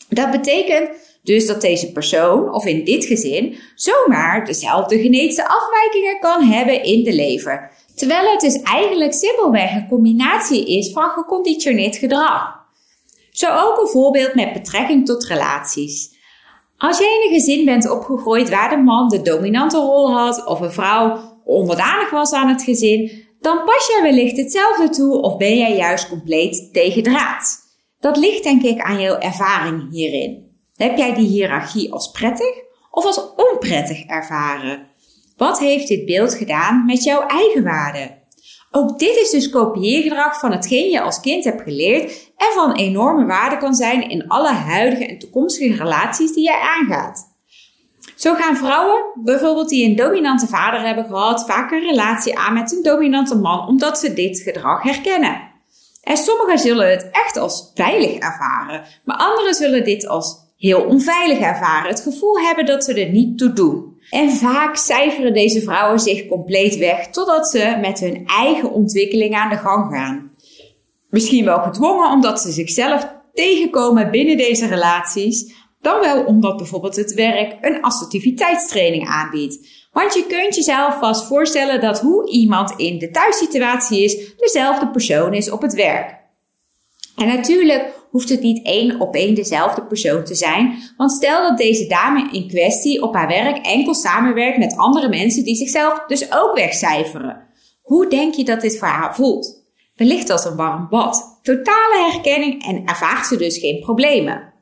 Dat 0.08 0.30
betekent 0.30 0.90
dus 1.22 1.46
dat 1.46 1.60
deze 1.60 1.92
persoon, 1.92 2.54
of 2.54 2.66
in 2.66 2.84
dit 2.84 3.04
gezin, 3.04 3.56
zomaar 3.74 4.44
dezelfde 4.44 4.98
genetische 4.98 5.48
afwijkingen 5.48 6.20
kan 6.20 6.42
hebben 6.42 6.82
in 6.82 7.04
de 7.04 7.12
lever. 7.12 7.70
Terwijl 7.94 8.30
het 8.30 8.40
dus 8.40 8.62
eigenlijk 8.62 9.14
simpelweg 9.14 9.74
een 9.74 9.88
combinatie 9.88 10.78
is 10.78 10.92
van 10.92 11.08
geconditioneerd 11.08 11.96
gedrag. 11.96 12.64
Zo 13.30 13.46
ook 13.56 13.80
een 13.80 13.88
voorbeeld 13.88 14.34
met 14.34 14.52
betrekking 14.52 15.06
tot 15.06 15.26
relaties. 15.26 16.14
Als 16.78 16.98
jij 16.98 17.06
in 17.06 17.28
een 17.28 17.40
gezin 17.40 17.64
bent 17.64 17.90
opgegroeid 17.90 18.50
waar 18.50 18.70
de 18.70 18.76
man 18.76 19.08
de 19.08 19.22
dominante 19.22 19.76
rol 19.76 20.12
had 20.12 20.46
of 20.46 20.60
een 20.60 20.72
vrouw 20.72 21.20
onderdanig 21.44 22.10
was 22.10 22.32
aan 22.32 22.48
het 22.48 22.62
gezin, 22.62 23.24
dan 23.40 23.64
pas 23.64 23.86
jij 23.86 24.02
wellicht 24.02 24.36
hetzelfde 24.36 24.88
toe 24.88 25.20
of 25.20 25.36
ben 25.36 25.58
jij 25.58 25.76
juist 25.76 26.08
compleet 26.08 26.68
tegendraad. 26.72 27.65
Dat 28.00 28.16
ligt 28.16 28.42
denk 28.42 28.62
ik 28.62 28.80
aan 28.80 29.00
jouw 29.00 29.18
ervaring 29.18 29.90
hierin. 29.90 30.50
Heb 30.76 30.96
jij 30.96 31.14
die 31.14 31.26
hiërarchie 31.26 31.92
als 31.92 32.10
prettig 32.10 32.54
of 32.90 33.04
als 33.04 33.20
onprettig 33.36 34.06
ervaren? 34.06 34.86
Wat 35.36 35.58
heeft 35.58 35.88
dit 35.88 36.06
beeld 36.06 36.34
gedaan 36.34 36.84
met 36.86 37.04
jouw 37.04 37.26
eigen 37.26 37.64
waarde? 37.64 38.24
Ook 38.70 38.98
dit 38.98 39.16
is 39.16 39.30
dus 39.30 39.50
kopieergedrag 39.50 40.40
van 40.40 40.52
hetgeen 40.52 40.90
je 40.90 41.00
als 41.00 41.20
kind 41.20 41.44
hebt 41.44 41.62
geleerd 41.62 42.32
en 42.36 42.52
van 42.54 42.72
enorme 42.72 43.26
waarde 43.26 43.56
kan 43.56 43.74
zijn 43.74 44.08
in 44.08 44.28
alle 44.28 44.52
huidige 44.52 45.06
en 45.06 45.18
toekomstige 45.18 45.76
relaties 45.76 46.32
die 46.32 46.44
jij 46.44 46.60
aangaat. 46.60 47.34
Zo 48.16 48.34
gaan 48.34 48.56
vrouwen, 48.56 49.04
bijvoorbeeld 49.14 49.68
die 49.68 49.88
een 49.88 49.96
dominante 49.96 50.46
vader 50.46 50.80
hebben 50.80 51.04
gehad, 51.04 51.46
vaak 51.46 51.70
een 51.70 51.80
relatie 51.80 52.38
aan 52.38 52.54
met 52.54 52.72
een 52.72 52.82
dominante 52.82 53.36
man 53.36 53.66
omdat 53.66 53.98
ze 53.98 54.14
dit 54.14 54.38
gedrag 54.38 54.82
herkennen. 54.82 55.45
En 56.06 56.16
sommigen 56.16 56.58
zullen 56.58 56.90
het 56.90 57.08
echt 57.12 57.36
als 57.36 57.70
veilig 57.74 58.14
ervaren, 58.14 58.84
maar 59.04 59.16
anderen 59.16 59.54
zullen 59.54 59.84
dit 59.84 60.08
als 60.08 60.36
heel 60.58 60.80
onveilig 60.80 61.38
ervaren, 61.38 61.90
het 61.90 62.00
gevoel 62.00 62.38
hebben 62.38 62.66
dat 62.66 62.84
ze 62.84 62.94
er 62.94 63.10
niet 63.10 63.38
toe 63.38 63.52
doen. 63.52 64.00
En 64.10 64.30
vaak 64.30 64.76
cijferen 64.76 65.32
deze 65.32 65.60
vrouwen 65.60 66.00
zich 66.00 66.26
compleet 66.26 66.76
weg 66.76 67.06
totdat 67.10 67.48
ze 67.48 67.78
met 67.80 68.00
hun 68.00 68.26
eigen 68.26 68.70
ontwikkeling 68.70 69.34
aan 69.34 69.48
de 69.48 69.56
gang 69.56 69.92
gaan. 69.92 70.30
Misschien 71.10 71.44
wel 71.44 71.60
gedwongen 71.60 72.10
omdat 72.10 72.40
ze 72.40 72.52
zichzelf 72.52 73.08
tegenkomen 73.34 74.10
binnen 74.10 74.36
deze 74.36 74.66
relaties, 74.66 75.54
dan 75.80 76.00
wel 76.00 76.24
omdat 76.24 76.56
bijvoorbeeld 76.56 76.96
het 76.96 77.14
werk 77.14 77.56
een 77.60 77.82
assertiviteitstraining 77.82 79.08
aanbiedt. 79.08 79.58
Want 79.96 80.14
je 80.14 80.26
kunt 80.26 80.54
jezelf 80.54 80.98
vast 80.98 81.26
voorstellen 81.26 81.80
dat 81.80 82.00
hoe 82.00 82.30
iemand 82.30 82.72
in 82.76 82.98
de 82.98 83.10
thuissituatie 83.10 84.04
is, 84.04 84.34
dezelfde 84.36 84.88
persoon 84.88 85.34
is 85.34 85.50
op 85.50 85.62
het 85.62 85.74
werk. 85.74 86.16
En 87.16 87.26
natuurlijk 87.26 87.92
hoeft 88.10 88.28
het 88.28 88.40
niet 88.40 88.64
één 88.66 89.00
op 89.00 89.14
één 89.14 89.34
dezelfde 89.34 89.82
persoon 89.82 90.24
te 90.24 90.34
zijn, 90.34 90.78
want 90.96 91.12
stel 91.12 91.48
dat 91.48 91.58
deze 91.58 91.86
dame 91.86 92.28
in 92.32 92.48
kwestie 92.48 93.02
op 93.02 93.14
haar 93.14 93.28
werk 93.28 93.66
enkel 93.66 93.94
samenwerkt 93.94 94.58
met 94.58 94.76
andere 94.76 95.08
mensen 95.08 95.44
die 95.44 95.56
zichzelf 95.56 96.04
dus 96.06 96.32
ook 96.32 96.54
wegcijferen. 96.54 97.42
Hoe 97.82 98.08
denk 98.08 98.34
je 98.34 98.44
dat 98.44 98.60
dit 98.60 98.78
voor 98.78 98.88
haar 98.88 99.14
voelt? 99.14 99.62
Wellicht 99.94 100.30
als 100.30 100.44
een 100.44 100.56
warm 100.56 100.86
bad. 100.90 101.38
Totale 101.42 102.10
herkenning 102.12 102.64
en 102.66 102.84
ervaart 102.84 103.26
ze 103.26 103.36
dus 103.36 103.58
geen 103.58 103.80
problemen. 103.80 104.52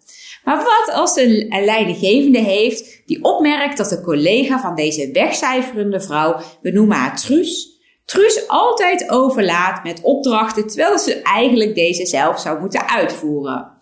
Maar 0.45 0.57
wat 0.57 0.95
als 0.95 1.17
een 1.17 1.65
leidinggevende 1.65 2.39
heeft 2.39 3.03
die 3.07 3.25
opmerkt 3.25 3.77
dat 3.77 3.89
de 3.89 4.01
collega 4.01 4.61
van 4.61 4.75
deze 4.75 5.11
wegcijferende 5.13 6.01
vrouw, 6.01 6.41
we 6.63 6.71
noemen 6.71 6.97
haar 6.97 7.17
Truus, 7.17 7.75
Truus 8.05 8.49
altijd 8.49 9.11
overlaat 9.11 9.85
met 9.85 10.01
opdrachten 10.03 10.67
terwijl 10.67 10.99
ze 10.99 11.23
eigenlijk 11.23 11.75
deze 11.75 12.07
zelf 12.07 12.41
zou 12.41 12.61
moeten 12.61 12.89
uitvoeren. 12.89 13.73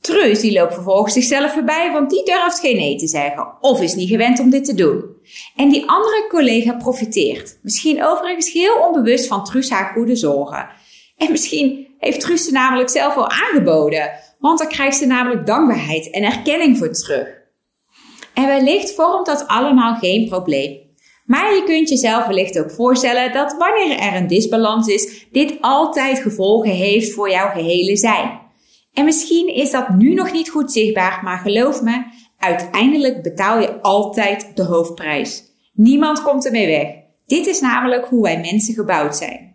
Truus 0.00 0.40
die 0.40 0.52
loopt 0.52 0.74
vervolgens 0.74 1.12
zichzelf 1.12 1.52
voorbij, 1.52 1.92
want 1.92 2.10
die 2.10 2.24
durft 2.24 2.60
geen 2.60 2.76
nee 2.76 2.96
te 2.96 3.06
zeggen 3.06 3.48
of 3.60 3.80
is 3.80 3.94
niet 3.94 4.08
gewend 4.08 4.40
om 4.40 4.50
dit 4.50 4.64
te 4.64 4.74
doen. 4.74 5.04
En 5.56 5.68
die 5.68 5.88
andere 5.88 6.26
collega 6.28 6.72
profiteert, 6.72 7.58
misschien 7.62 8.04
overigens 8.04 8.52
heel 8.52 8.74
onbewust 8.74 9.26
van 9.26 9.44
Truus 9.44 9.70
haar 9.70 9.92
goede 9.92 10.16
zorgen. 10.16 10.68
En 11.16 11.30
misschien 11.30 11.86
heeft 11.98 12.20
Truus 12.20 12.44
ze 12.44 12.52
namelijk 12.52 12.88
zelf 12.88 13.16
al 13.16 13.30
aangeboden, 13.30 14.10
want 14.44 14.58
dan 14.58 14.68
krijgt 14.68 14.96
ze 14.96 15.06
namelijk 15.06 15.46
dankbaarheid 15.46 16.10
en 16.10 16.22
erkenning 16.22 16.78
voor 16.78 16.92
terug. 16.92 17.28
En 18.34 18.46
wellicht 18.46 18.94
vormt 18.94 19.26
dat 19.26 19.46
allemaal 19.46 19.94
geen 19.94 20.28
probleem. 20.28 20.78
Maar 21.24 21.54
je 21.54 21.62
kunt 21.64 21.88
jezelf 21.88 22.26
wellicht 22.26 22.58
ook 22.58 22.70
voorstellen 22.70 23.32
dat 23.32 23.56
wanneer 23.58 23.98
er 23.98 24.14
een 24.14 24.26
disbalans 24.26 24.86
is, 24.86 25.26
dit 25.32 25.54
altijd 25.60 26.18
gevolgen 26.18 26.70
heeft 26.70 27.12
voor 27.12 27.30
jouw 27.30 27.50
gehele 27.50 27.96
zijn. 27.96 28.40
En 28.92 29.04
misschien 29.04 29.54
is 29.54 29.70
dat 29.70 29.88
nu 29.88 30.14
nog 30.14 30.32
niet 30.32 30.50
goed 30.50 30.72
zichtbaar, 30.72 31.20
maar 31.22 31.38
geloof 31.38 31.82
me, 31.82 32.04
uiteindelijk 32.38 33.22
betaal 33.22 33.60
je 33.60 33.80
altijd 33.80 34.50
de 34.54 34.64
hoofdprijs. 34.64 35.44
Niemand 35.72 36.22
komt 36.22 36.44
ermee 36.44 36.66
weg. 36.66 36.88
Dit 37.26 37.46
is 37.46 37.60
namelijk 37.60 38.06
hoe 38.06 38.22
wij 38.22 38.40
mensen 38.40 38.74
gebouwd 38.74 39.16
zijn. 39.16 39.53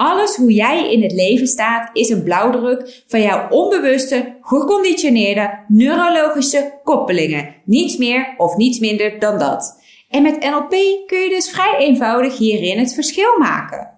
Alles 0.00 0.36
hoe 0.36 0.52
jij 0.52 0.92
in 0.92 1.02
het 1.02 1.12
leven 1.12 1.46
staat 1.46 1.90
is 1.92 2.08
een 2.08 2.22
blauwdruk 2.22 3.02
van 3.06 3.22
jouw 3.22 3.48
onbewuste, 3.48 4.36
geconditioneerde 4.42 5.64
neurologische 5.68 6.78
koppelingen. 6.84 7.54
Niets 7.64 7.96
meer 7.96 8.34
of 8.36 8.56
niets 8.56 8.78
minder 8.78 9.18
dan 9.18 9.38
dat. 9.38 9.80
En 10.08 10.22
met 10.22 10.40
NLP 10.40 10.70
kun 11.06 11.18
je 11.18 11.28
dus 11.28 11.50
vrij 11.50 11.76
eenvoudig 11.78 12.38
hierin 12.38 12.78
het 12.78 12.94
verschil 12.94 13.38
maken. 13.38 13.90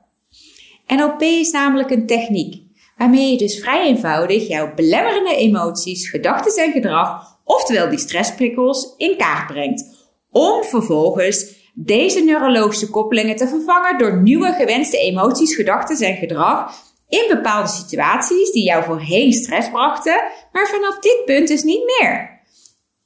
NLP 0.86 1.20
is 1.20 1.50
namelijk 1.50 1.90
een 1.90 2.06
techniek 2.06 2.62
waarmee 2.96 3.30
je 3.30 3.38
dus 3.38 3.58
vrij 3.60 3.86
eenvoudig 3.86 4.48
jouw 4.48 4.74
belemmerende 4.74 5.36
emoties, 5.36 6.10
gedachten 6.10 6.64
en 6.64 6.72
gedrag, 6.72 7.38
oftewel 7.44 7.88
die 7.88 7.98
stressprikkels, 7.98 8.94
in 8.96 9.16
kaart 9.16 9.46
brengt. 9.46 9.84
Om 10.30 10.64
vervolgens 10.64 11.61
deze 11.72 12.20
neurologische 12.20 12.90
koppelingen 12.90 13.36
te 13.36 13.48
vervangen 13.48 13.98
door 13.98 14.22
nieuwe 14.22 14.52
gewenste 14.52 14.98
emoties, 14.98 15.54
gedachten 15.54 16.06
en 16.06 16.16
gedrag 16.16 16.74
in 17.08 17.24
bepaalde 17.28 17.68
situaties 17.68 18.50
die 18.50 18.64
jou 18.64 18.84
voorheen 18.84 19.32
stress 19.32 19.70
brachten, 19.70 20.22
maar 20.52 20.70
vanaf 20.70 20.98
dit 20.98 21.22
punt 21.24 21.48
dus 21.48 21.62
niet 21.62 21.84
meer. 21.98 22.40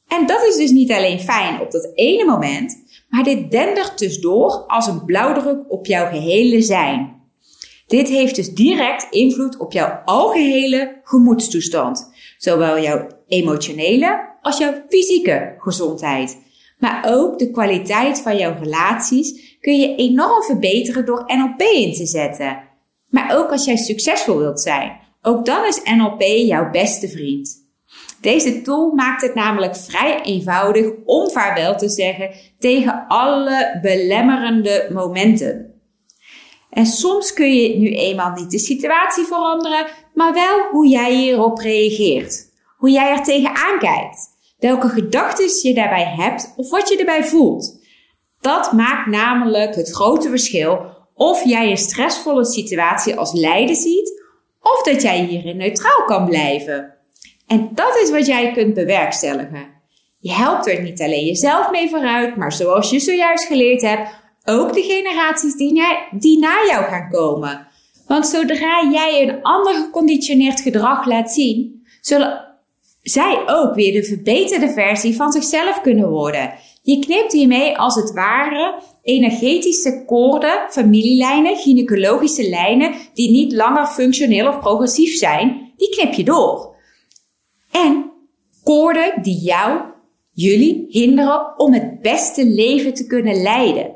En 0.09 0.27
dat 0.27 0.47
is 0.47 0.57
dus 0.57 0.71
niet 0.71 0.93
alleen 0.93 1.21
fijn 1.21 1.61
op 1.61 1.71
dat 1.71 1.91
ene 1.95 2.25
moment, 2.25 2.85
maar 3.09 3.25
dit 3.25 3.51
dendert 3.51 3.99
dus 3.99 4.21
door 4.21 4.65
als 4.67 4.87
een 4.87 5.05
blauwdruk 5.05 5.65
op 5.69 5.87
jouw 5.87 6.09
gehele 6.09 6.63
zijn. 6.63 7.15
Dit 7.87 8.09
heeft 8.09 8.35
dus 8.37 8.55
direct 8.55 9.07
invloed 9.11 9.57
op 9.57 9.73
jouw 9.73 10.03
algehele 10.05 11.01
gemoedstoestand, 11.03 12.11
zowel 12.39 12.81
jouw 12.81 13.09
emotionele 13.29 14.29
als 14.43 14.59
jouw 14.59 14.75
fysieke 14.89 15.55
gezondheid. 15.59 16.39
Maar 16.79 17.05
ook 17.09 17.39
de 17.39 17.51
kwaliteit 17.51 18.21
van 18.21 18.37
jouw 18.37 18.55
relaties 18.63 19.57
kun 19.61 19.77
je 19.77 19.95
enorm 19.95 20.43
verbeteren 20.43 21.07
door 21.07 21.25
NLP 21.27 21.61
in 21.61 21.93
te 21.93 22.07
zetten. 22.07 22.59
Maar 23.09 23.39
ook 23.39 23.51
als 23.51 23.65
jij 23.65 23.77
succesvol 23.77 24.39
wilt 24.39 24.61
zijn, 24.61 25.01
ook 25.23 25.45
dan 25.45 25.65
is 25.65 25.83
NLP 25.85 26.23
jouw 26.23 26.71
beste 26.71 27.09
vriend. 27.09 27.65
Deze 28.21 28.63
tool 28.63 28.93
maakt 28.93 29.23
het 29.23 29.35
namelijk 29.35 29.77
vrij 29.77 30.23
eenvoudig 30.23 30.87
om 31.05 31.31
vaarwel 31.31 31.77
te 31.77 31.89
zeggen 31.89 32.31
tegen 32.59 33.05
alle 33.09 33.79
belemmerende 33.83 34.89
momenten. 34.93 35.75
En 36.71 36.87
soms 36.87 37.33
kun 37.33 37.55
je 37.55 37.79
nu 37.79 37.95
eenmaal 37.95 38.33
niet 38.33 38.51
de 38.51 38.59
situatie 38.59 39.25
veranderen, 39.25 39.87
maar 40.15 40.33
wel 40.33 40.69
hoe 40.71 40.89
jij 40.89 41.15
hierop 41.15 41.59
reageert. 41.59 42.45
Hoe 42.77 42.91
jij 42.91 43.11
er 43.11 43.25
tegenaan 43.25 43.79
kijkt. 43.79 44.35
Welke 44.67 44.89
gedachten 44.89 45.49
je 45.63 45.75
daarbij 45.75 46.05
hebt 46.05 46.53
of 46.57 46.71
wat 46.71 46.89
je 46.89 46.97
erbij 46.97 47.25
voelt. 47.25 47.79
Dat 48.41 48.73
maakt 48.73 49.07
namelijk 49.07 49.75
het 49.75 49.91
grote 49.91 50.29
verschil 50.29 50.79
of 51.15 51.45
jij 51.45 51.71
een 51.71 51.77
stressvolle 51.77 52.45
situatie 52.45 53.17
als 53.17 53.33
lijden 53.33 53.77
ziet 53.77 54.23
of 54.63 54.83
dat 54.83 55.03
jij 55.03 55.25
hierin 55.25 55.57
neutraal 55.57 56.05
kan 56.07 56.25
blijven. 56.29 56.95
En 57.47 57.71
dat 57.75 57.97
is 58.03 58.11
wat 58.11 58.27
jij 58.27 58.53
kunt 58.53 58.75
bewerkstelligen. 58.75 59.67
Je 60.19 60.33
helpt 60.33 60.67
er 60.67 60.83
niet 60.83 61.03
alleen 61.03 61.25
jezelf 61.25 61.71
mee 61.71 61.91
vooruit, 61.91 62.37
maar 62.37 62.53
zoals 62.53 62.91
je 62.91 63.01
zojuist 63.01 63.45
geleerd 63.45 63.83
hebt, 63.83 64.11
ook 64.45 64.75
de 64.75 64.83
generaties 64.83 65.57
die, 65.57 65.83
die 66.11 66.39
na 66.39 66.55
jou 66.69 66.85
gaan 66.85 67.11
komen. 67.11 67.67
Want 68.07 68.27
zodra 68.27 68.89
jij 68.93 69.29
een 69.29 69.43
ander 69.43 69.75
geconditioneerd 69.75 70.61
gedrag 70.61 71.07
laat 71.07 71.33
zien, 71.33 71.87
zullen 72.01 72.46
zij 73.11 73.43
ook 73.47 73.75
weer 73.75 73.93
de 73.93 74.05
verbeterde 74.05 74.73
versie 74.73 75.17
van 75.17 75.33
zichzelf 75.33 75.81
kunnen 75.81 76.09
worden. 76.09 76.53
Je 76.83 76.99
knipt 76.99 77.33
hiermee 77.33 77.79
als 77.79 77.95
het 77.95 78.13
ware 78.13 78.83
energetische 79.03 80.03
koorden, 80.07 80.67
familielijnen, 80.71 81.57
gynaecologische 81.57 82.49
lijnen 82.49 82.95
die 83.15 83.31
niet 83.31 83.53
langer 83.53 83.87
functioneel 83.87 84.49
of 84.49 84.59
progressief 84.59 85.15
zijn, 85.15 85.73
die 85.77 85.89
knip 85.89 86.13
je 86.13 86.25
door. 86.25 86.75
En 87.71 88.11
koorden 88.63 89.23
die 89.23 89.39
jou, 89.39 89.81
jullie 90.33 90.87
hinderen 90.89 91.59
om 91.59 91.73
het 91.73 92.01
beste 92.01 92.47
leven 92.47 92.95
te 92.95 93.07
kunnen 93.07 93.43
leiden. 93.43 93.95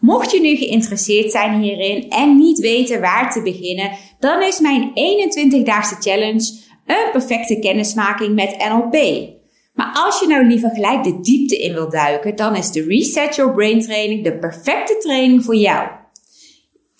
Mocht 0.00 0.30
je 0.30 0.40
nu 0.40 0.56
geïnteresseerd 0.56 1.30
zijn 1.30 1.62
hierin 1.62 2.10
en 2.10 2.36
niet 2.36 2.58
weten 2.58 3.00
waar 3.00 3.32
te 3.32 3.42
beginnen, 3.42 3.90
dan 4.18 4.42
is 4.42 4.60
mijn 4.60 4.90
21-daagse 4.90 5.96
challenge 6.00 6.63
een 6.86 7.10
perfecte 7.12 7.58
kennismaking 7.58 8.34
met 8.34 8.56
NLP. 8.58 9.28
Maar 9.74 9.92
als 9.94 10.20
je 10.20 10.26
nou 10.26 10.46
liever 10.46 10.70
gelijk 10.70 11.04
de 11.04 11.20
diepte 11.20 11.56
in 11.56 11.72
wilt 11.72 11.92
duiken, 11.92 12.36
dan 12.36 12.56
is 12.56 12.70
de 12.70 12.84
Reset 12.84 13.34
Your 13.34 13.54
Brain 13.54 13.80
training 13.80 14.24
de 14.24 14.38
perfecte 14.38 14.96
training 14.98 15.44
voor 15.44 15.56
jou. 15.56 15.88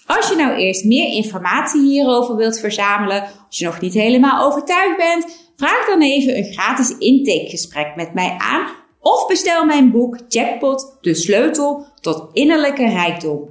Als 0.06 0.28
je 0.28 0.36
nou 0.36 0.56
eerst 0.56 0.84
meer 0.84 1.12
informatie 1.12 1.82
hierover 1.82 2.36
wilt 2.36 2.60
verzamelen, 2.60 3.22
als 3.22 3.58
je 3.58 3.64
nog 3.64 3.80
niet 3.80 3.94
helemaal 3.94 4.46
overtuigd 4.46 4.96
bent, 4.96 5.48
vraag 5.56 5.86
dan 5.86 6.02
even 6.02 6.36
een 6.36 6.52
gratis 6.52 6.98
intakegesprek 6.98 7.96
met 7.96 8.14
mij 8.14 8.34
aan 8.38 8.66
of 9.00 9.26
bestel 9.26 9.64
mijn 9.64 9.90
boek 9.90 10.18
Jackpot, 10.28 10.96
de 11.00 11.14
sleutel 11.14 11.86
tot 12.00 12.28
innerlijke 12.32 12.88
rijkdom. 12.88 13.48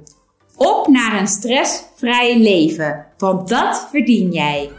Op 0.56 0.88
naar 0.88 1.20
een 1.20 1.26
stressvrij 1.26 2.38
leven, 2.38 3.06
want 3.18 3.48
dat 3.48 3.88
verdien 3.90 4.32
jij. 4.32 4.70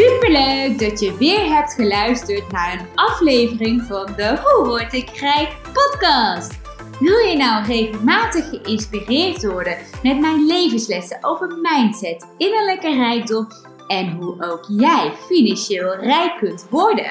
Superleuk 0.00 0.78
dat 0.78 1.00
je 1.00 1.16
weer 1.16 1.54
hebt 1.54 1.72
geluisterd 1.72 2.52
naar 2.52 2.72
een 2.72 2.86
aflevering 2.94 3.82
van 3.82 4.12
de 4.16 4.38
Hoe 4.42 4.66
word 4.66 4.92
ik 4.92 5.08
rijk 5.08 5.56
podcast. 5.72 6.58
Wil 7.00 7.18
je 7.18 7.36
nou 7.36 7.64
regelmatig 7.64 8.48
geïnspireerd 8.48 9.44
worden 9.44 9.76
met 10.02 10.20
mijn 10.20 10.46
levenslessen 10.46 11.18
over 11.20 11.58
mindset, 11.62 12.26
innerlijke 12.36 12.94
rijkdom 12.94 13.46
en 13.86 14.10
hoe 14.10 14.44
ook 14.50 14.64
jij 14.68 15.12
financieel 15.28 15.94
rijk 15.94 16.36
kunt 16.38 16.66
worden? 16.70 17.10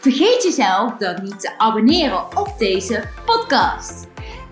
Vergeet 0.00 0.42
jezelf 0.42 0.96
dan 0.96 1.22
niet 1.22 1.40
te 1.40 1.58
abonneren 1.58 2.38
op 2.38 2.54
deze 2.58 3.08
podcast. 3.24 4.13